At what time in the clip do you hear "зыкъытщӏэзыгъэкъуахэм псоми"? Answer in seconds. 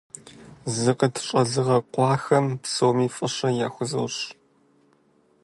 0.79-3.07